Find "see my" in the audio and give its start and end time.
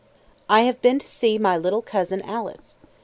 1.05-1.55